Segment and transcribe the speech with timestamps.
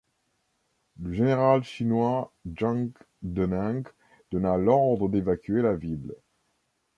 [0.99, 2.89] Le général chinois Zhang
[3.21, 3.83] De-neng
[4.31, 6.15] donna l'ordre d'évacuer la ville.